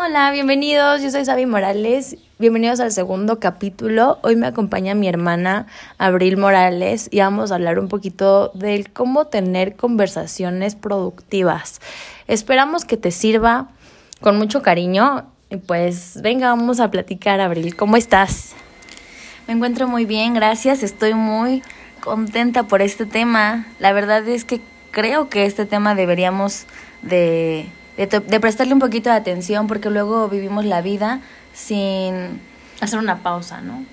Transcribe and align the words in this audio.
Hola, 0.00 0.30
bienvenidos. 0.30 1.02
Yo 1.02 1.10
soy 1.10 1.24
Sabi 1.24 1.44
Morales. 1.44 2.16
Bienvenidos 2.38 2.78
al 2.78 2.92
segundo 2.92 3.40
capítulo. 3.40 4.20
Hoy 4.22 4.36
me 4.36 4.46
acompaña 4.46 4.94
mi 4.94 5.08
hermana 5.08 5.66
Abril 5.98 6.36
Morales 6.36 7.08
y 7.10 7.18
vamos 7.18 7.50
a 7.50 7.56
hablar 7.56 7.80
un 7.80 7.88
poquito 7.88 8.52
del 8.54 8.92
cómo 8.92 9.24
tener 9.24 9.74
conversaciones 9.74 10.76
productivas. 10.76 11.80
Esperamos 12.28 12.84
que 12.84 12.96
te 12.96 13.10
sirva 13.10 13.70
con 14.20 14.38
mucho 14.38 14.62
cariño. 14.62 15.26
Y 15.50 15.56
pues 15.56 16.22
venga, 16.22 16.50
vamos 16.50 16.78
a 16.78 16.92
platicar, 16.92 17.40
Abril. 17.40 17.74
¿Cómo 17.74 17.96
estás? 17.96 18.52
Me 19.48 19.54
encuentro 19.54 19.88
muy 19.88 20.04
bien, 20.04 20.32
gracias. 20.32 20.84
Estoy 20.84 21.14
muy 21.14 21.60
contenta 22.04 22.62
por 22.62 22.82
este 22.82 23.04
tema. 23.04 23.66
La 23.80 23.92
verdad 23.92 24.28
es 24.28 24.44
que 24.44 24.60
creo 24.92 25.28
que 25.28 25.44
este 25.44 25.66
tema 25.66 25.96
deberíamos 25.96 26.66
de 27.02 27.68
de, 28.06 28.40
prestarle 28.40 28.72
un 28.72 28.78
poquito 28.78 29.10
de 29.10 29.16
atención 29.16 29.66
porque 29.66 29.90
luego 29.90 30.28
vivimos 30.28 30.64
la 30.64 30.80
vida 30.82 31.20
sin 31.52 32.40
hacer 32.80 32.98
una 32.98 33.22
pausa, 33.22 33.60
¿no? 33.60 33.84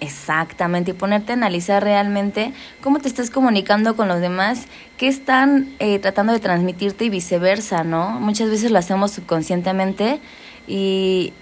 exactamente, 0.00 0.90
y 0.90 0.94
ponerte 0.94 1.32
a 1.32 1.36
analizar 1.36 1.82
realmente 1.82 2.52
cómo 2.82 2.98
te 2.98 3.08
estás 3.08 3.30
comunicando 3.30 3.96
con 3.96 4.08
los 4.08 4.20
demás, 4.20 4.66
qué 4.98 5.08
están 5.08 5.70
eh, 5.78 5.98
tratando 6.00 6.34
de 6.34 6.38
transmitirte 6.38 7.06
y 7.06 7.08
viceversa, 7.08 7.82
¿no? 7.82 8.10
Muchas 8.20 8.50
veces 8.50 8.70
lo 8.70 8.78
hacemos 8.78 9.12
subconscientemente 9.12 10.20
y 10.66 11.32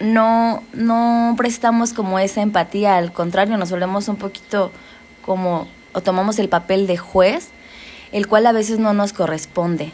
no, 0.00 0.62
no 0.72 1.34
prestamos 1.36 1.92
como 1.92 2.18
esa 2.18 2.40
empatía, 2.40 2.96
al 2.96 3.12
contrario, 3.12 3.58
nos 3.58 3.70
volvemos 3.70 4.08
un 4.08 4.16
poquito 4.16 4.72
como, 5.20 5.68
o 5.92 6.00
tomamos 6.00 6.38
el 6.38 6.48
papel 6.48 6.86
de 6.86 6.96
juez, 6.96 7.50
el 8.10 8.26
cual 8.26 8.46
a 8.46 8.52
veces 8.52 8.78
no 8.78 8.94
nos 8.94 9.12
corresponde. 9.12 9.92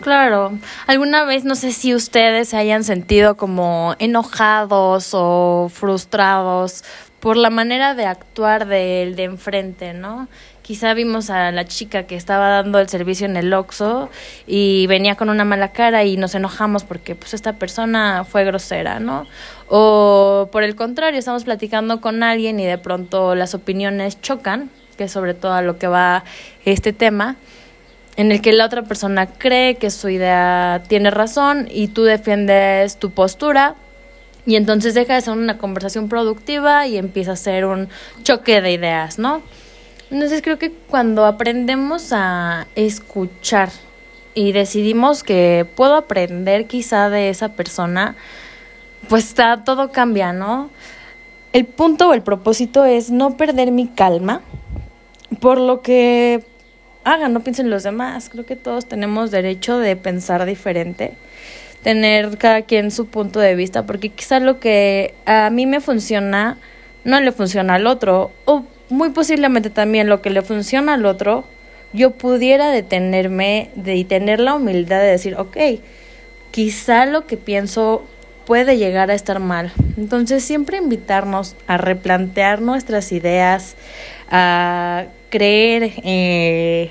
Claro, 0.00 0.52
alguna 0.86 1.24
vez 1.24 1.44
no 1.44 1.54
sé 1.54 1.72
si 1.72 1.94
ustedes 1.94 2.50
se 2.50 2.56
hayan 2.58 2.84
sentido 2.84 3.36
como 3.36 3.94
enojados 3.98 5.10
o 5.12 5.70
frustrados 5.72 6.84
por 7.18 7.38
la 7.38 7.48
manera 7.48 7.94
de 7.94 8.04
actuar 8.04 8.66
del 8.66 9.16
de 9.16 9.24
enfrente, 9.24 9.94
¿no? 9.94 10.28
Quizá 10.60 10.94
vimos 10.94 11.30
a 11.30 11.50
la 11.50 11.64
chica 11.64 12.02
que 12.02 12.14
estaba 12.14 12.48
dando 12.50 12.78
el 12.78 12.88
servicio 12.88 13.24
en 13.24 13.36
el 13.36 13.52
Oxxo 13.54 14.10
y 14.46 14.86
venía 14.86 15.14
con 15.14 15.30
una 15.30 15.44
mala 15.44 15.72
cara 15.72 16.04
y 16.04 16.16
nos 16.16 16.34
enojamos 16.34 16.84
porque 16.84 17.14
pues 17.14 17.34
esta 17.34 17.54
persona 17.54 18.24
fue 18.24 18.44
grosera, 18.44 19.00
¿no? 19.00 19.26
O 19.68 20.48
por 20.52 20.62
el 20.62 20.76
contrario, 20.76 21.18
estamos 21.18 21.44
platicando 21.44 22.00
con 22.00 22.22
alguien 22.22 22.60
y 22.60 22.66
de 22.66 22.78
pronto 22.78 23.34
las 23.34 23.54
opiniones 23.54 24.20
chocan, 24.20 24.70
que 24.98 25.04
es 25.04 25.12
sobre 25.12 25.34
todo 25.34 25.52
a 25.52 25.62
lo 25.62 25.78
que 25.78 25.86
va 25.86 26.22
este 26.64 26.92
tema 26.92 27.36
en 28.16 28.32
el 28.32 28.40
que 28.40 28.52
la 28.52 28.66
otra 28.66 28.82
persona 28.82 29.26
cree 29.26 29.76
que 29.76 29.90
su 29.90 30.08
idea 30.08 30.82
tiene 30.88 31.10
razón 31.10 31.68
y 31.70 31.88
tú 31.88 32.04
defiendes 32.04 32.96
tu 32.96 33.10
postura 33.10 33.74
y 34.46 34.56
entonces 34.56 34.94
deja 34.94 35.14
de 35.14 35.20
ser 35.20 35.34
una 35.34 35.58
conversación 35.58 36.08
productiva 36.08 36.86
y 36.86 36.96
empieza 36.96 37.32
a 37.32 37.36
ser 37.36 37.66
un 37.66 37.88
choque 38.22 38.62
de 38.62 38.72
ideas, 38.72 39.18
¿no? 39.18 39.42
Entonces 40.10 40.40
creo 40.40 40.58
que 40.58 40.70
cuando 40.70 41.26
aprendemos 41.26 42.12
a 42.12 42.66
escuchar 42.76 43.70
y 44.34 44.52
decidimos 44.52 45.24
que 45.24 45.66
puedo 45.74 45.96
aprender 45.96 46.66
quizá 46.66 47.10
de 47.10 47.28
esa 47.28 47.50
persona, 47.50 48.14
pues 49.08 49.24
está, 49.24 49.64
todo 49.64 49.90
cambia, 49.90 50.32
¿no? 50.32 50.70
El 51.52 51.64
punto 51.64 52.10
o 52.10 52.14
el 52.14 52.22
propósito 52.22 52.84
es 52.84 53.10
no 53.10 53.36
perder 53.36 53.72
mi 53.72 53.88
calma, 53.88 54.42
por 55.40 55.58
lo 55.58 55.80
que 55.82 56.44
hagan, 57.06 57.32
no 57.32 57.40
piensen 57.40 57.70
los 57.70 57.84
demás. 57.84 58.28
Creo 58.28 58.44
que 58.44 58.56
todos 58.56 58.86
tenemos 58.86 59.30
derecho 59.30 59.78
de 59.78 59.96
pensar 59.96 60.44
diferente, 60.44 61.12
tener 61.82 62.36
cada 62.36 62.62
quien 62.62 62.90
su 62.90 63.06
punto 63.06 63.40
de 63.40 63.54
vista, 63.54 63.86
porque 63.86 64.10
quizá 64.10 64.40
lo 64.40 64.58
que 64.60 65.14
a 65.24 65.48
mí 65.50 65.66
me 65.66 65.80
funciona 65.80 66.58
no 67.04 67.20
le 67.20 67.30
funciona 67.30 67.76
al 67.76 67.86
otro, 67.86 68.32
o 68.44 68.64
muy 68.90 69.10
posiblemente 69.10 69.70
también 69.70 70.08
lo 70.08 70.20
que 70.20 70.30
le 70.30 70.42
funciona 70.42 70.94
al 70.94 71.06
otro, 71.06 71.44
yo 71.92 72.10
pudiera 72.10 72.70
detenerme 72.70 73.70
de, 73.76 73.94
y 73.94 74.04
tener 74.04 74.40
la 74.40 74.54
humildad 74.54 74.98
de 74.98 75.06
decir, 75.06 75.36
ok, 75.36 75.56
quizá 76.50 77.06
lo 77.06 77.26
que 77.26 77.36
pienso 77.36 78.04
puede 78.46 78.78
llegar 78.78 79.10
a 79.10 79.14
estar 79.14 79.40
mal. 79.40 79.72
Entonces 79.98 80.42
siempre 80.44 80.78
invitarnos 80.78 81.56
a 81.66 81.76
replantear 81.76 82.62
nuestras 82.62 83.12
ideas, 83.12 83.74
a 84.30 85.06
creer, 85.28 85.92
eh, 86.04 86.90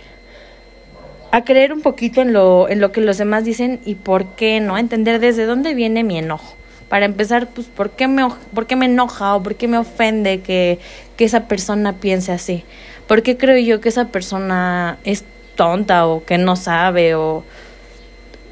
a 1.31 1.43
creer 1.43 1.73
un 1.73 1.81
poquito 1.81 2.21
en 2.21 2.33
lo, 2.33 2.69
en 2.69 2.81
lo 2.81 2.91
que 2.91 3.01
los 3.01 3.17
demás 3.17 3.45
dicen 3.45 3.79
y 3.85 3.95
por 3.95 4.25
qué, 4.35 4.59
¿no? 4.59 4.77
Entender 4.77 5.19
desde 5.19 5.45
dónde 5.45 5.73
viene 5.73 6.03
mi 6.03 6.19
enojo. 6.19 6.55
Para 6.89 7.05
empezar, 7.05 7.47
pues, 7.47 7.67
¿por 7.67 7.91
qué 7.91 8.07
me, 8.07 8.27
por 8.53 8.67
qué 8.67 8.75
me 8.75 8.85
enoja 8.85 9.35
o 9.35 9.41
por 9.41 9.55
qué 9.55 9.67
me 9.67 9.77
ofende 9.77 10.41
que, 10.41 10.77
que 11.17 11.25
esa 11.25 11.47
persona 11.47 11.93
piense 11.93 12.31
así? 12.31 12.63
¿Por 13.07 13.23
qué 13.23 13.37
creo 13.37 13.57
yo 13.57 13.81
que 13.81 13.89
esa 13.89 14.09
persona 14.09 14.97
es 15.03 15.23
tonta 15.55 16.05
o 16.05 16.23
que 16.25 16.37
no 16.37 16.55
sabe 16.55 17.15
o, 17.15 17.43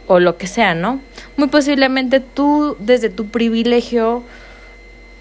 o 0.08 0.20
lo 0.20 0.38
que 0.38 0.48
sea, 0.48 0.76
¿no? 0.76 1.02
Muy 1.38 1.48
posiblemente 1.48 2.20
tú 2.20 2.76
desde 2.80 3.10
tu 3.10 3.28
privilegio 3.28 4.24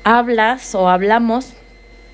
hablas 0.04 0.74
o 0.74 0.88
hablamos 0.88 1.52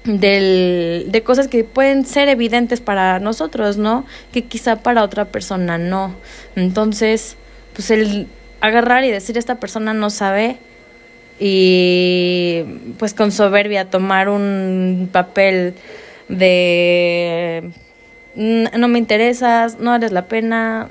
del, 0.05 1.07
de 1.09 1.23
cosas 1.23 1.49
que 1.49 1.65
pueden 1.65 2.05
ser 2.07 2.29
evidentes 2.29 2.81
para 2.81 3.19
nosotros, 3.21 3.77
¿no? 3.77 4.05
Que 4.33 4.45
quizá 4.45 4.77
para 4.77 5.03
otra 5.03 5.27
persona 5.27 5.79
no. 5.79 6.15
Entonces, 6.57 7.37
pues 7.75 7.91
el 7.91 8.27
agarrar 8.61 9.05
y 9.05 9.11
decir 9.11 9.39
esta 9.39 9.57
persona 9.57 9.95
no 9.95 10.11
sabe 10.11 10.57
y 11.39 12.65
pues 12.99 13.15
con 13.15 13.31
soberbia 13.31 13.85
tomar 13.85 14.29
un 14.29 15.09
papel 15.13 15.75
de 16.29 17.71
no 18.35 18.89
me 18.89 18.99
interesas, 18.99 19.79
no 19.81 19.95
eres 19.95 20.13
la 20.13 20.27
pena, 20.27 20.89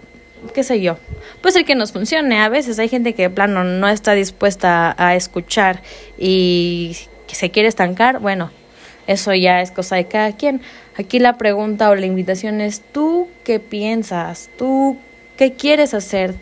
qué 0.54 0.64
sé 0.64 0.82
yo. 0.82 0.98
Puede 1.42 1.54
ser 1.54 1.66
que 1.66 1.76
nos 1.76 1.92
funcione, 1.92 2.40
a 2.40 2.50
veces 2.50 2.80
hay 2.80 2.90
gente 2.90 3.14
que 3.14 3.24
de 3.24 3.30
plano 3.30 3.64
no 3.64 3.88
está 3.88 4.14
dispuesta 4.14 4.96
a 4.98 5.16
escuchar 5.16 5.82
y 6.18 6.98
que 7.28 7.36
se 7.36 7.52
quiere 7.52 7.68
estancar, 7.68 8.20
bueno, 8.20 8.52
eso 9.08 9.34
ya 9.34 9.62
es 9.62 9.72
cosa 9.72 9.96
de 9.96 10.06
cada 10.06 10.34
quien. 10.34 10.62
Aquí 10.98 11.20
la 11.20 11.38
pregunta 11.38 11.90
o 11.90 11.96
la 11.96 12.06
invitación 12.06 12.60
es, 12.62 12.82
¿tú 12.82 13.30
qué 13.44 13.60
piensas? 13.60 14.50
¿Tú 14.58 14.98
qué 15.38 15.54
quieres 15.54 15.94
hacer? 15.94 16.36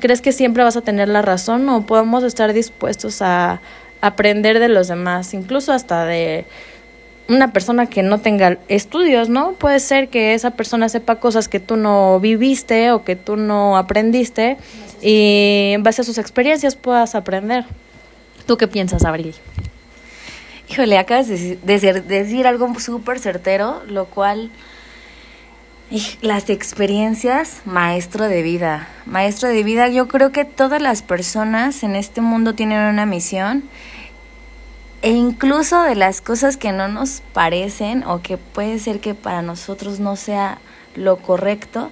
¿Crees 0.00 0.20
que 0.20 0.32
siempre 0.32 0.62
vas 0.62 0.76
a 0.76 0.82
tener 0.82 1.08
la 1.08 1.22
razón 1.22 1.68
o 1.68 1.86
podemos 1.86 2.24
estar 2.24 2.52
dispuestos 2.52 3.22
a 3.22 3.60
aprender 4.00 4.58
de 4.58 4.68
los 4.68 4.88
demás, 4.88 5.34
incluso 5.34 5.72
hasta 5.72 6.04
de 6.04 6.46
una 7.30 7.52
persona 7.52 7.86
que 7.86 8.02
no 8.02 8.18
tenga 8.18 8.58
estudios, 8.68 9.28
¿no? 9.28 9.52
Puede 9.52 9.78
ser 9.78 10.08
que 10.08 10.34
esa 10.34 10.50
persona 10.50 10.88
sepa 10.88 11.16
cosas 11.16 11.48
que 11.48 11.60
tú 11.60 11.76
no 11.76 12.18
viviste 12.18 12.90
o 12.90 13.04
que 13.04 13.14
tú 13.14 13.36
no 13.36 13.76
aprendiste 13.76 14.56
y 15.00 15.70
en 15.72 15.82
base 15.82 16.02
a 16.02 16.04
sus 16.04 16.18
experiencias 16.18 16.74
puedas 16.74 17.14
aprender. 17.14 17.64
¿Tú 18.46 18.56
qué 18.56 18.66
piensas, 18.66 19.04
Abril? 19.04 19.34
Híjole, 20.68 20.98
acabas 20.98 21.28
de 21.28 21.56
decir, 21.62 22.46
algo 22.46 22.78
súper 22.80 23.20
certero, 23.20 23.82
lo 23.88 24.06
cual 24.06 24.50
las 26.22 26.50
experiencias, 26.50 27.62
maestro 27.64 28.28
de 28.28 28.42
vida. 28.42 28.88
Maestro 29.06 29.48
de 29.48 29.62
vida, 29.62 29.88
yo 29.88 30.08
creo 30.08 30.32
que 30.32 30.44
todas 30.44 30.82
las 30.82 31.02
personas 31.02 31.82
en 31.84 31.94
este 31.94 32.20
mundo 32.20 32.54
tienen 32.54 32.80
una 32.80 33.06
misión 33.06 33.64
e 35.02 35.10
incluso 35.10 35.82
de 35.82 35.94
las 35.94 36.20
cosas 36.20 36.56
que 36.56 36.72
no 36.72 36.88
nos 36.88 37.22
parecen 37.32 38.04
o 38.04 38.20
que 38.20 38.36
puede 38.36 38.78
ser 38.78 39.00
que 39.00 39.14
para 39.14 39.42
nosotros 39.42 40.00
no 40.00 40.16
sea 40.16 40.58
lo 40.94 41.16
correcto, 41.16 41.90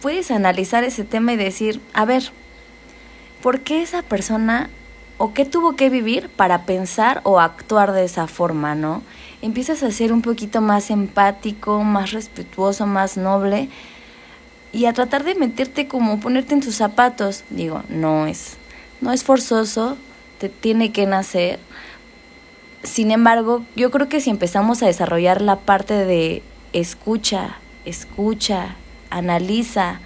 puedes 0.00 0.30
analizar 0.30 0.84
ese 0.84 1.04
tema 1.04 1.32
y 1.32 1.36
decir, 1.36 1.80
a 1.92 2.04
ver, 2.04 2.30
¿por 3.42 3.60
qué 3.60 3.82
esa 3.82 4.02
persona 4.02 4.70
o 5.18 5.34
qué 5.34 5.44
tuvo 5.44 5.76
que 5.76 5.90
vivir 5.90 6.28
para 6.28 6.64
pensar 6.64 7.20
o 7.24 7.40
actuar 7.40 7.92
de 7.92 8.04
esa 8.04 8.26
forma, 8.26 8.74
¿no? 8.74 9.02
Empiezas 9.40 9.82
a 9.82 9.90
ser 9.90 10.12
un 10.12 10.22
poquito 10.22 10.60
más 10.60 10.90
empático, 10.90 11.82
más 11.82 12.12
respetuoso, 12.12 12.86
más 12.86 13.16
noble 13.16 13.68
y 14.72 14.86
a 14.86 14.92
tratar 14.92 15.24
de 15.24 15.34
meterte 15.34 15.88
como 15.88 16.20
ponerte 16.20 16.54
en 16.54 16.62
sus 16.62 16.76
zapatos. 16.76 17.44
Digo, 17.50 17.82
no 17.88 18.26
es 18.26 18.56
no 19.02 19.12
es 19.12 19.24
forzoso, 19.24 19.98
te 20.38 20.48
tiene 20.48 20.92
que 20.92 21.06
nacer. 21.06 21.58
Sin 22.82 23.10
embargo, 23.10 23.62
yo 23.76 23.90
creo 23.90 24.08
que 24.08 24.20
si 24.20 24.30
empezamos 24.30 24.82
a 24.82 24.86
desarrollar 24.86 25.40
la 25.40 25.56
parte 25.56 25.94
de 25.94 26.42
escucha, 26.72 27.56
escucha, 27.84 28.76
analiza, 29.10 30.00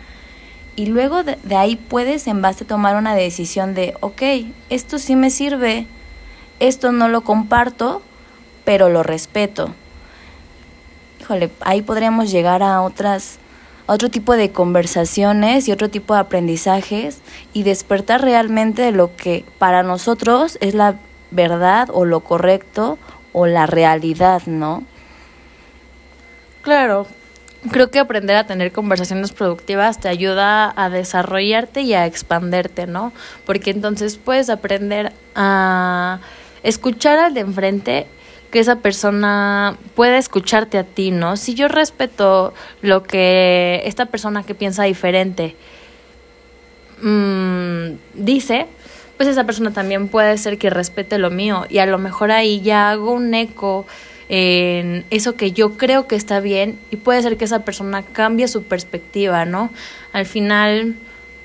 y 0.76 0.86
luego 0.86 1.22
de, 1.24 1.38
ahí 1.56 1.76
puedes 1.76 2.26
en 2.26 2.42
base 2.42 2.64
a 2.64 2.66
tomar 2.66 2.96
una 2.96 3.14
decisión 3.14 3.74
de, 3.74 3.94
ok, 4.00 4.22
esto 4.68 4.98
sí 4.98 5.16
me 5.16 5.30
sirve, 5.30 5.86
esto 6.60 6.92
no 6.92 7.08
lo 7.08 7.22
comparto, 7.22 8.02
pero 8.64 8.90
lo 8.90 9.02
respeto. 9.02 9.74
Híjole, 11.20 11.50
ahí 11.60 11.80
podríamos 11.80 12.30
llegar 12.30 12.62
a 12.62 12.82
otras 12.82 13.38
otro 13.86 14.10
tipo 14.10 14.36
de 14.36 14.50
conversaciones 14.50 15.68
y 15.68 15.72
otro 15.72 15.88
tipo 15.88 16.12
de 16.12 16.20
aprendizajes 16.20 17.20
y 17.52 17.62
despertar 17.62 18.20
realmente 18.20 18.82
de 18.82 18.92
lo 18.92 19.14
que 19.16 19.44
para 19.58 19.82
nosotros 19.82 20.58
es 20.60 20.74
la 20.74 20.96
verdad 21.36 21.88
o 21.92 22.04
lo 22.04 22.20
correcto 22.20 22.98
o 23.32 23.46
la 23.46 23.66
realidad, 23.66 24.42
¿no? 24.46 24.82
Claro, 26.62 27.06
creo 27.70 27.90
que 27.90 28.00
aprender 28.00 28.34
a 28.36 28.46
tener 28.46 28.72
conversaciones 28.72 29.30
productivas 29.32 30.00
te 30.00 30.08
ayuda 30.08 30.72
a 30.74 30.90
desarrollarte 30.90 31.82
y 31.82 31.94
a 31.94 32.06
expanderte, 32.06 32.86
¿no? 32.86 33.12
Porque 33.44 33.70
entonces 33.70 34.16
puedes 34.16 34.50
aprender 34.50 35.12
a 35.34 36.18
escuchar 36.64 37.18
al 37.18 37.34
de 37.34 37.40
enfrente 37.40 38.06
que 38.50 38.58
esa 38.58 38.76
persona 38.76 39.76
puede 39.94 40.18
escucharte 40.18 40.78
a 40.78 40.84
ti, 40.84 41.10
¿no? 41.10 41.36
Si 41.36 41.54
yo 41.54 41.68
respeto 41.68 42.54
lo 42.80 43.02
que 43.02 43.82
esta 43.84 44.06
persona 44.06 44.42
que 44.42 44.54
piensa 44.54 44.84
diferente 44.84 45.56
mmm, 47.00 47.96
dice, 48.14 48.66
pues 49.16 49.28
esa 49.28 49.44
persona 49.44 49.72
también 49.72 50.08
puede 50.08 50.36
ser 50.38 50.58
que 50.58 50.70
respete 50.70 51.18
lo 51.18 51.30
mío 51.30 51.66
y 51.68 51.78
a 51.78 51.86
lo 51.86 51.98
mejor 51.98 52.30
ahí 52.30 52.60
ya 52.60 52.90
hago 52.90 53.12
un 53.12 53.32
eco 53.34 53.86
en 54.28 55.04
eso 55.10 55.36
que 55.36 55.52
yo 55.52 55.76
creo 55.76 56.06
que 56.06 56.16
está 56.16 56.40
bien 56.40 56.78
y 56.90 56.96
puede 56.96 57.22
ser 57.22 57.36
que 57.36 57.44
esa 57.44 57.60
persona 57.60 58.02
cambie 58.02 58.48
su 58.48 58.64
perspectiva, 58.64 59.44
¿no? 59.44 59.70
Al 60.12 60.26
final, 60.26 60.96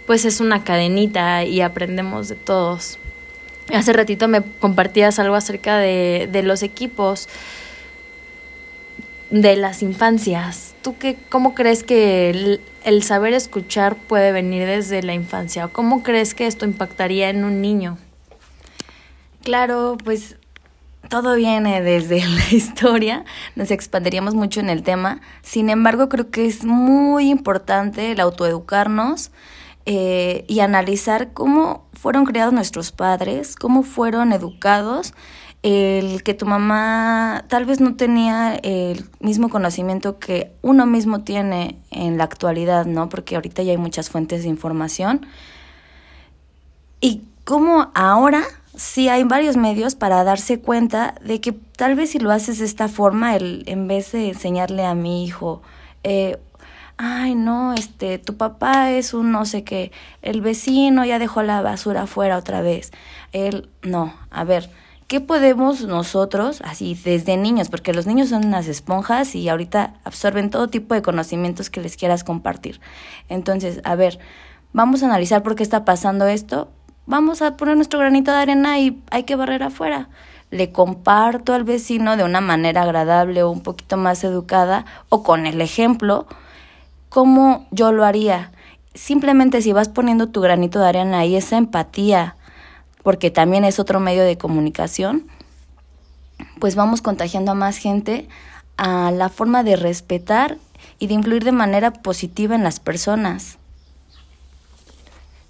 pues 0.07 0.25
es 0.25 0.39
una 0.39 0.63
cadenita 0.63 1.43
y 1.43 1.61
aprendemos 1.61 2.27
de 2.27 2.35
todos. 2.35 2.97
Hace 3.73 3.93
ratito 3.93 4.27
me 4.27 4.41
compartías 4.59 5.19
algo 5.19 5.35
acerca 5.35 5.77
de, 5.77 6.27
de 6.31 6.43
los 6.43 6.63
equipos 6.63 7.29
de 9.29 9.55
las 9.55 9.81
infancias. 9.81 10.70
¿Tú 10.81 10.97
qué, 10.97 11.17
cómo 11.29 11.53
crees 11.53 11.83
que 11.83 12.29
el, 12.29 12.61
el, 12.83 13.03
saber 13.03 13.33
escuchar 13.33 13.95
puede 13.95 14.31
venir 14.31 14.65
desde 14.65 15.03
la 15.03 15.13
infancia? 15.13 15.67
¿Cómo 15.67 16.01
crees 16.01 16.33
que 16.33 16.47
esto 16.47 16.65
impactaría 16.65 17.29
en 17.29 17.43
un 17.43 17.61
niño? 17.61 17.97
Claro, 19.43 19.97
pues 20.03 20.37
todo 21.11 21.35
viene 21.35 21.81
desde 21.81 22.25
la 22.25 22.49
historia, 22.51 23.25
nos 23.55 23.69
expanderíamos 23.69 24.33
mucho 24.33 24.59
en 24.59 24.69
el 24.69 24.81
tema. 24.81 25.21
Sin 25.41 25.69
embargo, 25.69 26.09
creo 26.09 26.31
que 26.31 26.45
es 26.45 26.63
muy 26.63 27.29
importante 27.29 28.11
el 28.11 28.19
autoeducarnos 28.19 29.31
eh, 29.85 30.45
y 30.47 30.61
analizar 30.61 31.33
cómo 31.33 31.85
fueron 31.93 32.25
creados 32.25 32.53
nuestros 32.53 32.91
padres, 32.91 33.55
cómo 33.55 33.83
fueron 33.83 34.31
educados 34.31 35.13
el 35.63 36.23
que 36.23 36.33
tu 36.33 36.45
mamá 36.45 37.45
tal 37.47 37.65
vez 37.65 37.79
no 37.79 37.95
tenía 37.95 38.55
el 38.55 39.05
mismo 39.19 39.49
conocimiento 39.49 40.17
que 40.17 40.51
uno 40.61 40.85
mismo 40.85 41.21
tiene 41.21 41.77
en 41.91 42.17
la 42.17 42.23
actualidad, 42.23 42.85
¿no? 42.85 43.09
Porque 43.09 43.35
ahorita 43.35 43.61
ya 43.61 43.71
hay 43.71 43.77
muchas 43.77 44.09
fuentes 44.09 44.43
de 44.43 44.49
información. 44.49 45.25
Y 46.99 47.23
cómo 47.43 47.91
ahora 47.93 48.43
sí 48.75 49.09
hay 49.09 49.23
varios 49.23 49.57
medios 49.57 49.95
para 49.95 50.23
darse 50.23 50.59
cuenta 50.59 51.15
de 51.23 51.41
que 51.41 51.51
tal 51.51 51.95
vez 51.95 52.11
si 52.11 52.19
lo 52.19 52.31
haces 52.31 52.59
de 52.59 52.65
esta 52.65 52.87
forma, 52.87 53.35
el, 53.35 53.63
en 53.67 53.87
vez 53.87 54.11
de 54.13 54.29
enseñarle 54.29 54.85
a 54.85 54.95
mi 54.95 55.23
hijo, 55.23 55.61
eh, 56.03 56.39
ay 56.97 57.35
no, 57.35 57.73
este, 57.73 58.17
tu 58.17 58.37
papá 58.37 58.91
es 58.91 59.13
un 59.13 59.31
no 59.31 59.45
sé 59.45 59.63
qué, 59.63 59.91
el 60.21 60.41
vecino 60.41 61.05
ya 61.05 61.19
dejó 61.19 61.43
la 61.43 61.61
basura 61.61 62.03
afuera 62.03 62.37
otra 62.37 62.61
vez, 62.61 62.91
él, 63.33 63.69
no, 63.81 64.13
a 64.29 64.43
ver, 64.43 64.69
¿qué 65.11 65.19
podemos 65.19 65.83
nosotros, 65.83 66.61
así 66.63 66.97
desde 67.03 67.35
niños, 67.35 67.67
porque 67.67 67.91
los 67.91 68.07
niños 68.07 68.29
son 68.29 68.45
unas 68.45 68.69
esponjas 68.69 69.35
y 69.35 69.49
ahorita 69.49 69.95
absorben 70.05 70.49
todo 70.49 70.69
tipo 70.69 70.93
de 70.93 71.01
conocimientos 71.01 71.69
que 71.69 71.81
les 71.81 71.97
quieras 71.97 72.23
compartir? 72.23 72.79
Entonces, 73.27 73.81
a 73.83 73.95
ver, 73.95 74.19
vamos 74.71 75.03
a 75.03 75.07
analizar 75.07 75.43
por 75.43 75.55
qué 75.55 75.63
está 75.63 75.83
pasando 75.83 76.27
esto, 76.27 76.69
vamos 77.07 77.41
a 77.41 77.57
poner 77.57 77.75
nuestro 77.75 77.99
granito 77.99 78.31
de 78.31 78.37
arena 78.37 78.79
y 78.79 79.03
hay 79.11 79.23
que 79.23 79.35
barrer 79.35 79.63
afuera. 79.63 80.07
Le 80.49 80.71
comparto 80.71 81.53
al 81.53 81.65
vecino 81.65 82.15
de 82.15 82.23
una 82.23 82.39
manera 82.39 82.83
agradable 82.83 83.43
o 83.43 83.51
un 83.51 83.63
poquito 83.63 83.97
más 83.97 84.23
educada 84.23 84.85
o 85.09 85.23
con 85.23 85.45
el 85.45 85.59
ejemplo 85.59 86.25
cómo 87.09 87.67
yo 87.71 87.91
lo 87.91 88.05
haría. 88.05 88.53
Simplemente 88.93 89.61
si 89.61 89.73
vas 89.73 89.89
poniendo 89.89 90.29
tu 90.29 90.39
granito 90.39 90.79
de 90.79 90.87
arena 90.87 91.25
y 91.25 91.35
esa 91.35 91.57
empatía 91.57 92.37
porque 93.03 93.31
también 93.31 93.63
es 93.63 93.79
otro 93.79 93.99
medio 93.99 94.23
de 94.23 94.37
comunicación, 94.37 95.27
pues 96.59 96.75
vamos 96.75 97.01
contagiando 97.01 97.51
a 97.51 97.55
más 97.55 97.77
gente 97.77 98.27
a 98.77 99.11
la 99.11 99.29
forma 99.29 99.63
de 99.63 99.75
respetar 99.75 100.57
y 100.99 101.07
de 101.07 101.13
influir 101.13 101.43
de 101.43 101.51
manera 101.51 101.91
positiva 101.91 102.55
en 102.55 102.63
las 102.63 102.79
personas. 102.79 103.57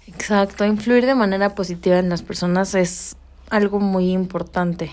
Exacto, 0.06 0.64
influir 0.64 1.06
de 1.06 1.14
manera 1.14 1.54
positiva 1.54 1.98
en 1.98 2.08
las 2.08 2.22
personas 2.22 2.74
es 2.74 3.16
algo 3.50 3.80
muy 3.80 4.12
importante. 4.12 4.90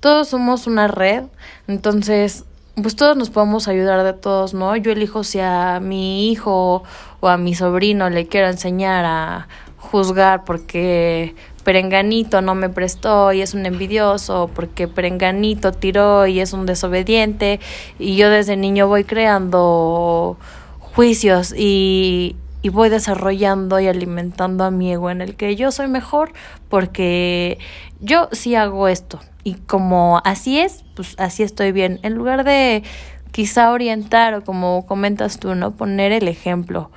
Todos 0.00 0.28
somos 0.28 0.66
una 0.66 0.88
red, 0.88 1.24
entonces 1.66 2.44
pues 2.80 2.96
todos 2.96 3.16
nos 3.16 3.30
podemos 3.30 3.68
ayudar 3.68 4.02
de 4.02 4.12
todos, 4.12 4.52
¿no? 4.52 4.76
Yo 4.76 4.90
elijo 4.90 5.22
si 5.22 5.38
a 5.38 5.78
mi 5.80 6.30
hijo 6.30 6.82
o 7.20 7.28
a 7.28 7.36
mi 7.36 7.54
sobrino 7.54 8.10
le 8.10 8.26
quiero 8.26 8.48
enseñar 8.48 9.04
a 9.04 9.48
juzgar 9.78 10.44
porque 10.44 11.36
Perenganito 11.64 12.42
no 12.42 12.54
me 12.54 12.68
prestó 12.68 13.32
y 13.32 13.40
es 13.40 13.54
un 13.54 13.66
envidioso, 13.66 14.50
porque 14.54 14.86
Perenganito 14.86 15.72
tiró 15.72 16.26
y 16.26 16.40
es 16.40 16.52
un 16.52 16.66
desobediente, 16.66 17.58
y 17.98 18.16
yo 18.16 18.30
desde 18.30 18.56
niño 18.56 18.86
voy 18.86 19.04
creando 19.04 20.36
juicios 20.78 21.54
y, 21.56 22.36
y 22.62 22.68
voy 22.68 22.88
desarrollando 22.88 23.80
y 23.80 23.88
alimentando 23.88 24.64
a 24.64 24.70
mi 24.70 24.92
ego 24.92 25.10
en 25.10 25.20
el 25.20 25.34
que 25.34 25.56
yo 25.56 25.72
soy 25.72 25.88
mejor 25.88 26.32
porque 26.68 27.58
yo 28.00 28.28
sí 28.32 28.54
hago 28.54 28.86
esto 28.86 29.20
y 29.44 29.54
como 29.54 30.20
así 30.24 30.58
es, 30.58 30.84
pues 30.96 31.14
así 31.18 31.42
estoy 31.42 31.70
bien. 31.70 32.00
En 32.02 32.14
lugar 32.14 32.44
de 32.44 32.82
quizá 33.30 33.70
orientar 33.70 34.34
o 34.34 34.44
como 34.44 34.86
comentas 34.86 35.38
tú, 35.38 35.54
¿no? 35.54 35.72
Poner 35.72 36.12
el 36.12 36.26
ejemplo. 36.28 36.90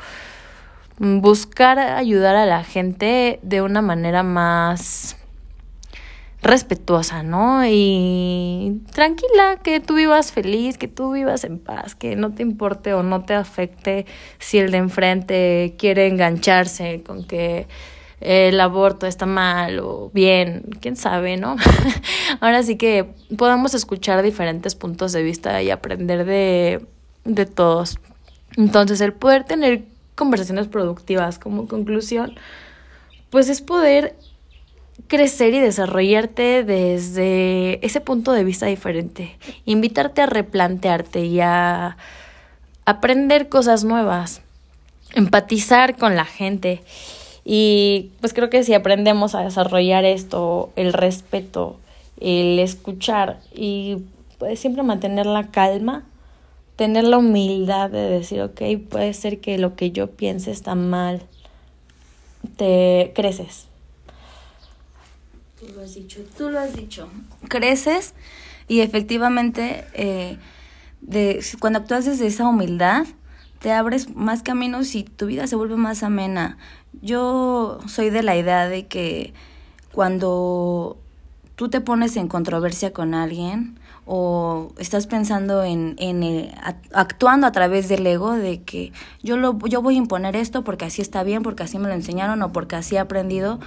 Buscar 1.00 1.80
ayudar 1.80 2.36
a 2.36 2.46
la 2.46 2.64
gente 2.64 3.40
de 3.44 3.62
una 3.62 3.82
manera 3.82 4.24
más 4.24 5.18
respetuosa, 6.42 7.24
¿no? 7.24 7.62
Y 7.66 8.82
tranquila, 8.94 9.60
que 9.64 9.80
tú 9.80 9.96
vivas 9.96 10.32
feliz, 10.32 10.78
que 10.78 10.88
tú 10.88 11.12
vivas 11.12 11.44
en 11.44 11.60
paz, 11.60 11.96
que 11.96 12.16
no 12.16 12.34
te 12.34 12.44
importe 12.44 12.94
o 12.94 13.04
no 13.04 13.26
te 13.26 13.34
afecte 13.34 14.06
si 14.40 14.60
el 14.60 14.72
de 14.72 14.78
enfrente 14.78 15.76
quiere 15.78 16.08
engancharse 16.08 17.04
con 17.04 17.26
que 17.26 17.68
el 18.22 18.60
aborto 18.60 19.06
está 19.06 19.26
mal 19.26 19.80
o 19.80 20.10
bien, 20.14 20.64
quién 20.82 20.96
sabe, 20.96 21.38
¿no? 21.38 21.56
Ahora 22.40 22.64
sí 22.64 22.76
que 22.78 23.14
podamos 23.38 23.74
escuchar 23.74 24.24
diferentes 24.24 24.76
puntos 24.76 25.12
de 25.14 25.24
vista 25.24 25.62
y 25.62 25.70
aprender 25.70 26.26
de, 26.26 26.86
de 27.26 27.46
todos. 27.46 28.00
Entonces, 28.56 29.02
el 29.02 29.14
poder 29.14 29.44
tener 29.44 29.86
conversaciones 30.18 30.68
productivas 30.68 31.40
como 31.40 31.68
conclusión, 31.68 32.36
pues 33.30 33.48
es 33.48 33.62
poder 33.62 34.16
crecer 35.08 35.54
y 35.54 35.60
desarrollarte 35.60 36.64
desde 36.64 37.86
ese 37.86 38.02
punto 38.02 38.34
de 38.34 38.44
vista 38.44 38.66
diferente, 38.66 39.38
invitarte 39.66 40.24
a 40.24 40.26
replantearte 40.26 41.24
y 41.26 41.40
a 41.40 41.96
aprender 42.86 43.48
cosas 43.48 43.84
nuevas, 43.84 44.42
empatizar 45.14 45.98
con 45.98 46.16
la 46.16 46.26
gente. 46.26 46.82
Y 47.46 48.12
pues 48.20 48.34
creo 48.34 48.50
que 48.50 48.64
si 48.64 48.74
aprendemos 48.74 49.36
a 49.36 49.42
desarrollar 49.42 50.04
esto, 50.04 50.72
el 50.76 50.92
respeto, 50.94 51.78
el 52.20 52.60
escuchar 52.60 53.40
y 53.54 54.00
pues 54.40 54.60
siempre 54.60 54.84
mantener 54.84 55.28
la 55.28 55.52
calma, 55.52 56.04
tener 56.78 57.04
la 57.04 57.18
humildad 57.18 57.90
de 57.90 58.10
decir, 58.10 58.42
ok, 58.42 58.62
puede 58.90 59.14
ser 59.14 59.40
que 59.42 59.58
lo 59.58 59.76
que 59.76 59.92
yo 59.92 60.12
piense 60.12 60.52
está 60.52 60.76
mal, 60.76 61.24
te 62.56 63.12
creces. 63.16 63.68
Tú 65.60 65.66
lo 65.76 65.82
has 65.82 65.96
dicho, 65.96 66.22
tú 66.38 66.50
lo 66.50 66.60
has 66.60 66.76
dicho. 66.76 67.10
Creces 67.50 68.14
y 68.68 68.82
efectivamente 68.82 69.86
eh, 69.94 70.38
de, 71.02 71.44
cuando 71.60 71.80
actúas 71.80 72.06
desde 72.06 72.28
esa 72.28 72.48
humildad, 72.48 73.08
te 73.60 73.72
abres 73.72 74.16
más 74.16 74.44
caminos 74.44 74.94
y 74.94 75.04
tu 75.04 75.26
vida 75.26 75.48
se 75.48 75.56
vuelve 75.56 75.78
más 75.78 76.04
amena. 76.04 76.60
Yo 77.02 77.80
soy 77.88 78.12
de 78.12 78.22
la 78.22 78.38
idea 78.38 78.70
de 78.70 78.86
que 78.86 79.34
cuando 79.92 80.98
tú 81.56 81.70
te 81.70 81.82
pones 81.82 82.18
en 82.18 82.28
controversia 82.28 82.94
con 82.94 83.16
alguien, 83.16 83.80
o 84.08 84.70
estás 84.80 85.06
pensando 85.06 85.64
en, 85.64 85.96
en 86.00 86.24
eh, 86.24 86.56
actuando 86.94 87.46
a 87.46 87.52
través 87.52 87.90
del 87.90 88.08
ego 88.08 88.32
de 88.32 88.62
que 88.64 88.94
yo 89.22 89.38
lo 89.38 89.60
yo 89.68 89.82
voy 89.82 89.96
a 89.96 89.98
imponer 89.98 90.36
esto 90.36 90.64
porque 90.64 90.86
así 90.86 91.02
está 91.02 91.24
bien, 91.24 91.44
porque 91.44 91.64
así 91.64 91.78
me 91.78 91.88
lo 91.88 91.94
enseñaron 91.94 92.42
o 92.42 92.52
porque 92.52 92.76
así 92.76 92.96
he 92.96 93.00
aprendido. 93.00 93.60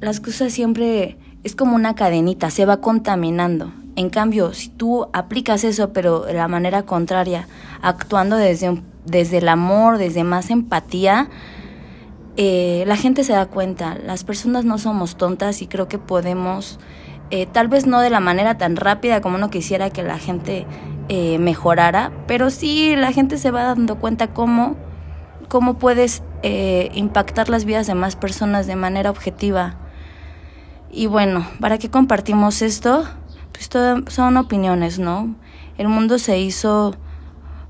Las 0.00 0.20
cosas 0.20 0.52
siempre 0.52 1.16
es 1.44 1.56
como 1.56 1.76
una 1.76 1.94
cadenita, 1.94 2.50
se 2.50 2.66
va 2.66 2.80
contaminando. 2.80 3.72
En 3.94 4.10
cambio, 4.10 4.52
si 4.52 4.68
tú 4.68 5.08
aplicas 5.14 5.64
eso 5.64 5.92
pero 5.92 6.20
de 6.20 6.34
la 6.34 6.48
manera 6.48 6.82
contraria, 6.82 7.48
actuando 7.80 8.36
desde 8.36 8.82
desde 9.06 9.38
el 9.38 9.48
amor, 9.48 9.98
desde 9.98 10.24
más 10.24 10.50
empatía, 10.50 11.28
eh, 12.36 12.84
la 12.86 12.96
gente 12.96 13.24
se 13.24 13.32
da 13.32 13.46
cuenta, 13.46 13.96
las 13.96 14.24
personas 14.24 14.64
no 14.64 14.78
somos 14.78 15.16
tontas 15.16 15.62
y 15.62 15.68
creo 15.68 15.88
que 15.88 15.98
podemos, 15.98 16.78
eh, 17.30 17.46
tal 17.46 17.68
vez 17.68 17.86
no 17.86 18.00
de 18.00 18.10
la 18.10 18.20
manera 18.20 18.58
tan 18.58 18.76
rápida 18.76 19.20
como 19.20 19.36
uno 19.36 19.50
quisiera 19.50 19.90
que 19.90 20.02
la 20.02 20.18
gente 20.18 20.66
eh, 21.08 21.38
mejorara, 21.38 22.12
pero 22.26 22.50
sí 22.50 22.94
la 22.96 23.12
gente 23.12 23.38
se 23.38 23.50
va 23.50 23.64
dando 23.64 23.96
cuenta 23.96 24.28
cómo, 24.28 24.76
cómo 25.48 25.74
puedes 25.74 26.22
impactar 26.94 27.48
las 27.48 27.64
vidas 27.64 27.88
de 27.88 27.94
más 27.94 28.14
personas 28.14 28.68
de 28.68 28.76
manera 28.76 29.10
objetiva. 29.10 29.74
Y 30.92 31.06
bueno, 31.06 31.44
¿para 31.60 31.78
qué 31.78 31.90
compartimos 31.90 32.62
esto? 32.62 33.04
Pues 33.50 33.68
todo, 33.68 34.08
son 34.08 34.36
opiniones, 34.36 35.00
¿no? 35.00 35.34
El 35.76 35.88
mundo 35.88 36.20
se 36.20 36.38
hizo 36.38 36.94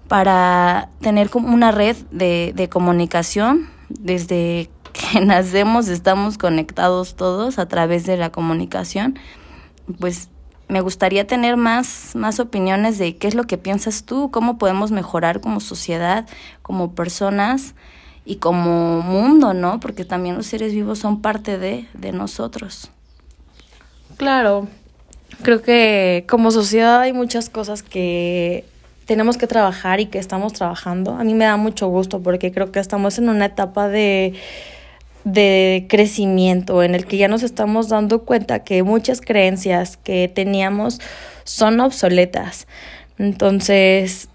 para 0.09 0.91
tener 1.01 1.31
como 1.31 1.55
una 1.55 1.71
red 1.71 1.97
de, 2.11 2.53
de 2.55 2.69
comunicación 2.69 3.71
desde 3.89 4.71
que 4.93 5.21
nacemos 5.25 5.89
estamos 5.89 6.39
conectados 6.39 7.17
todos 7.17 7.59
a 7.59 7.67
través 7.67 8.07
de 8.07 8.17
la 8.17 8.31
comunicación, 8.31 9.19
pues 9.99 10.29
me 10.69 10.81
gustaría 10.81 11.27
tener 11.27 11.57
más, 11.57 12.15
más 12.15 12.41
opiniones 12.41 12.99
de 12.99 13.17
qué 13.17 13.29
es 13.29 13.35
lo 13.35 13.45
que 13.45 13.59
piensas 13.59 14.05
tú, 14.05 14.31
cómo 14.31 14.59
podemos 14.59 14.91
mejorar 14.91 15.41
como 15.41 15.61
sociedad, 15.61 16.27
como 16.63 16.93
personas 16.93 17.75
y 18.25 18.37
como 18.37 19.01
mundo, 19.03 19.55
¿no? 19.55 19.79
Porque 19.79 20.05
también 20.05 20.37
los 20.37 20.47
seres 20.47 20.73
vivos 20.73 20.99
son 20.99 21.23
parte 21.23 21.59
de, 21.59 21.87
de 21.95 22.13
nosotros. 22.13 22.91
Claro, 24.17 24.67
creo 25.43 25.63
que 25.63 26.25
como 26.29 26.51
sociedad 26.51 27.01
hay 27.01 27.13
muchas 27.13 27.49
cosas 27.49 27.83
que 27.83 28.65
tenemos 29.07 29.37
que 29.37 29.47
trabajar 29.47 30.01
y 30.01 30.07
que 30.07 30.19
estamos 30.19 30.53
trabajando. 30.53 31.13
A 31.13 31.23
mí 31.23 31.35
me 31.35 31.45
da 31.45 31.57
mucho 31.57 31.87
gusto 31.87 32.21
porque 32.21 32.51
creo 32.51 32.73
que 32.73 32.81
estamos 32.81 33.19
en 33.19 33.29
una 33.29 33.45
etapa 33.47 33.89
de, 33.89 34.35
de 35.27 35.87
crecimiento 35.89 36.85
en 36.85 36.95
el 36.95 37.05
que 37.05 37.17
ya 37.17 37.27
nos 37.27 37.43
estamos 37.43 37.89
dando 37.89 38.23
cuenta 38.23 38.63
que 38.63 38.85
muchas 38.85 39.21
creencias 39.21 39.97
que 39.97 40.31
teníamos 40.33 41.01
son 41.43 41.81
obsoletas. 41.81 42.69
Entonces, 43.19 44.29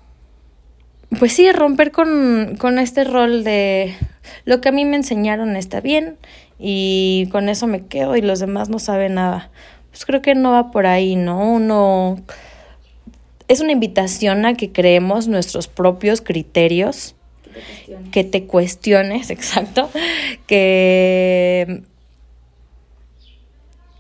pues 1.18 1.32
sí, 1.32 1.50
romper 1.54 1.94
con, 1.94 2.58
con 2.60 2.78
este 2.78 3.06
rol 3.06 3.46
de 3.46 3.96
lo 4.44 4.60
que 4.60 4.68
a 4.68 4.74
mí 4.74 4.84
me 4.84 4.98
enseñaron 4.98 5.56
está 5.56 5.80
bien 5.80 6.18
y 6.60 7.30
con 7.32 7.48
eso 7.48 7.68
me 7.68 7.86
quedo 7.86 8.18
y 8.18 8.22
los 8.22 8.42
demás 8.42 8.68
no 8.68 8.78
saben 8.78 9.14
nada. 9.14 9.50
Pues 9.92 10.06
creo 10.06 10.22
que 10.22 10.36
no 10.36 10.52
va 10.52 10.72
por 10.72 10.88
ahí, 10.88 11.16
¿no? 11.16 11.54
Uno 11.54 12.18
es 13.48 13.62
una 13.62 13.72
invitación 13.72 14.46
a 14.46 14.56
que 14.56 14.74
creemos 14.74 15.30
nuestros 15.30 15.70
propios 15.70 16.20
criterios, 16.20 17.16
que 18.12 18.24
te 18.24 18.46
cuestiones, 18.46 19.30
exacto, 19.32 19.90
que 20.48 21.84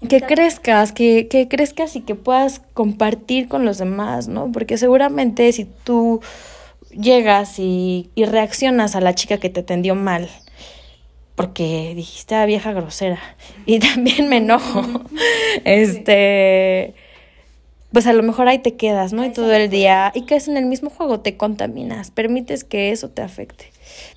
que 0.07 0.21
crezcas, 0.21 0.91
que, 0.91 1.27
que 1.27 1.47
crezcas 1.47 1.95
y 1.95 2.01
que 2.01 2.15
puedas 2.15 2.61
compartir 2.73 3.47
con 3.47 3.65
los 3.65 3.77
demás, 3.77 4.27
¿no? 4.27 4.51
Porque 4.51 4.77
seguramente 4.77 5.51
si 5.51 5.65
tú 5.65 6.21
llegas 6.89 7.59
y, 7.59 8.09
y 8.15 8.25
reaccionas 8.25 8.95
a 8.95 9.01
la 9.01 9.13
chica 9.13 9.37
que 9.37 9.49
te 9.49 9.59
atendió 9.59 9.93
mal, 9.93 10.29
porque 11.35 11.93
dijiste 11.95 12.35
a 12.35 12.43
ah, 12.43 12.45
vieja 12.45 12.73
grosera, 12.73 13.19
y 13.65 13.79
también 13.93 14.27
me 14.27 14.37
enojo, 14.37 14.83
este 15.65 16.95
pues 17.91 18.07
a 18.07 18.13
lo 18.13 18.23
mejor 18.23 18.47
ahí 18.47 18.59
te 18.59 18.75
quedas, 18.75 19.13
¿no? 19.13 19.25
Y 19.25 19.31
todo 19.31 19.51
el 19.51 19.69
día, 19.69 20.11
y 20.15 20.23
caes 20.23 20.47
en 20.47 20.57
el 20.57 20.65
mismo 20.65 20.89
juego, 20.89 21.19
te 21.19 21.37
contaminas, 21.37 22.11
permites 22.11 22.63
que 22.63 22.91
eso 22.91 23.09
te 23.09 23.21
afecte, 23.21 23.71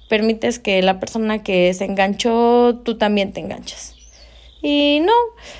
permites 0.08 0.58
que 0.58 0.82
la 0.82 1.00
persona 1.00 1.42
que 1.42 1.72
se 1.74 1.84
enganchó, 1.84 2.80
tú 2.84 2.96
también 2.96 3.32
te 3.32 3.40
enganchas. 3.40 3.96
Y 4.62 5.00
no, 5.04 5.12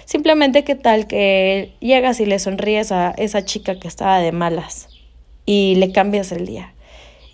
simplemente 0.07 0.65
qué 0.65 0.77
tal 0.77 1.07
que 1.07 1.75
llegas 1.81 2.21
y 2.21 2.27
le 2.27 2.39
sonríes 2.39 2.91
a 2.91 3.11
esa 3.19 3.45
chica 3.45 3.79
que 3.79 3.87
estaba 3.87 4.19
de 4.19 4.33
malas 4.33 4.89
y 5.45 5.75
le 5.75 5.93
cambias 5.93 6.33
el 6.33 6.47
día. 6.47 6.73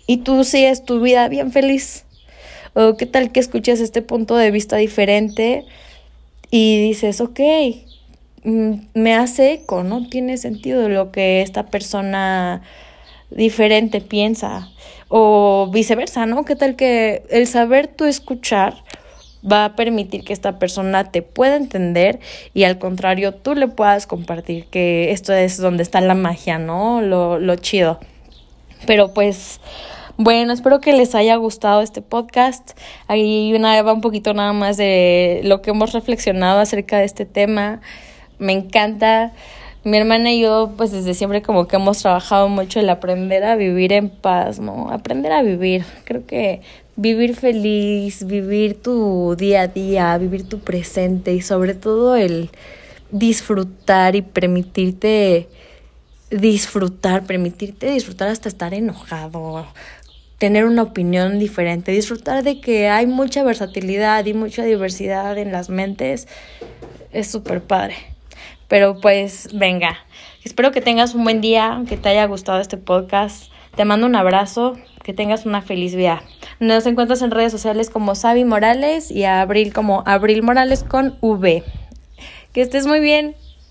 Y 0.05 0.17
tú 0.17 0.43
sigues 0.43 0.83
tu 0.83 0.99
vida 0.99 1.29
bien 1.29 1.53
feliz. 1.53 2.05
O 2.73 2.97
qué 2.97 3.05
tal 3.05 3.31
que 3.31 3.39
escuchas 3.39 3.79
este 3.79 4.01
punto 4.01 4.35
de 4.35 4.51
vista 4.51 4.75
diferente 4.77 5.65
y 6.49 6.81
dices, 6.81 7.21
ok, 7.21 7.39
me 8.43 9.15
hace 9.15 9.53
eco, 9.53 9.83
¿no? 9.83 10.07
Tiene 10.07 10.37
sentido 10.37 10.89
lo 10.89 11.11
que 11.11 11.41
esta 11.41 11.67
persona 11.67 12.61
diferente 13.29 14.01
piensa 14.01 14.69
o 15.09 15.69
viceversa, 15.71 16.25
¿no? 16.25 16.43
¿Qué 16.45 16.55
tal 16.55 16.75
que 16.75 17.23
el 17.29 17.47
saber 17.47 17.87
tú 17.87 18.05
escuchar 18.05 18.83
va 19.49 19.65
a 19.65 19.75
permitir 19.75 20.23
que 20.23 20.33
esta 20.33 20.59
persona 20.59 21.11
te 21.11 21.21
pueda 21.21 21.55
entender 21.55 22.19
y 22.53 22.63
al 22.63 22.77
contrario 22.77 23.33
tú 23.33 23.55
le 23.55 23.67
puedas 23.67 24.05
compartir 24.05 24.65
que 24.65 25.11
esto 25.11 25.33
es 25.33 25.57
donde 25.57 25.83
está 25.83 26.01
la 26.01 26.13
magia, 26.13 26.59
¿no? 26.59 27.01
Lo, 27.01 27.39
lo 27.39 27.55
chido. 27.55 27.99
Pero 28.85 29.13
pues 29.13 29.59
bueno, 30.17 30.53
espero 30.53 30.79
que 30.81 30.93
les 30.93 31.15
haya 31.15 31.35
gustado 31.35 31.81
este 31.81 32.01
podcast. 32.01 32.71
Ahí 33.07 33.53
una 33.55 33.81
va 33.81 33.93
un 33.93 34.01
poquito 34.01 34.33
nada 34.33 34.53
más 34.53 34.77
de 34.77 35.41
lo 35.43 35.61
que 35.61 35.71
hemos 35.71 35.93
reflexionado 35.93 36.59
acerca 36.59 36.99
de 36.99 37.05
este 37.05 37.25
tema 37.25 37.81
me 38.41 38.53
encanta. 38.53 39.31
Mi 39.83 39.97
hermana 39.97 40.31
y 40.31 40.41
yo, 40.41 40.73
pues 40.77 40.91
desde 40.91 41.13
siempre 41.13 41.41
como 41.41 41.67
que 41.67 41.77
hemos 41.77 41.99
trabajado 41.99 42.49
mucho 42.49 42.79
el 42.79 42.89
aprender 42.89 43.43
a 43.43 43.55
vivir 43.55 43.93
en 43.93 44.09
paz, 44.09 44.59
¿no? 44.59 44.91
Aprender 44.91 45.31
a 45.31 45.41
vivir. 45.41 45.85
Creo 46.03 46.25
que 46.27 46.61
vivir 46.95 47.35
feliz, 47.35 48.25
vivir 48.27 48.79
tu 48.79 49.35
día 49.37 49.61
a 49.61 49.67
día, 49.67 50.17
vivir 50.17 50.47
tu 50.47 50.59
presente 50.59 51.33
y 51.33 51.41
sobre 51.41 51.73
todo 51.73 52.15
el 52.15 52.49
disfrutar 53.11 54.15
y 54.15 54.21
permitirte 54.21 55.47
disfrutar, 56.29 57.23
permitirte 57.23 57.91
disfrutar 57.91 58.29
hasta 58.29 58.49
estar 58.49 58.73
enojado, 58.73 59.65
tener 60.37 60.65
una 60.65 60.83
opinión 60.83 61.39
diferente, 61.39 61.91
disfrutar 61.91 62.43
de 62.43 62.61
que 62.61 62.87
hay 62.87 63.05
mucha 63.05 63.43
versatilidad 63.43 64.25
y 64.25 64.33
mucha 64.33 64.63
diversidad 64.63 65.37
en 65.37 65.51
las 65.51 65.69
mentes, 65.69 66.27
es 67.11 67.29
súper 67.29 67.61
padre. 67.61 68.10
Pero 68.71 68.95
pues 69.01 69.49
venga, 69.51 69.97
espero 70.45 70.71
que 70.71 70.79
tengas 70.79 71.13
un 71.13 71.25
buen 71.25 71.41
día, 71.41 71.83
que 71.89 71.97
te 71.97 72.07
haya 72.07 72.23
gustado 72.23 72.61
este 72.61 72.77
podcast. 72.77 73.51
Te 73.75 73.83
mando 73.83 74.07
un 74.07 74.15
abrazo, 74.15 74.77
que 75.03 75.11
tengas 75.11 75.45
una 75.45 75.61
feliz 75.61 75.93
vida. 75.93 76.23
Nos 76.61 76.85
encuentras 76.85 77.21
en 77.21 77.31
redes 77.31 77.51
sociales 77.51 77.89
como 77.89 78.15
Sabi 78.15 78.45
Morales 78.45 79.11
y 79.11 79.25
a 79.25 79.41
Abril 79.41 79.73
como 79.73 80.03
Abril 80.05 80.41
Morales 80.41 80.85
con 80.85 81.17
V. 81.19 81.65
Que 82.53 82.61
estés 82.61 82.87
muy 82.87 83.01
bien. 83.01 83.35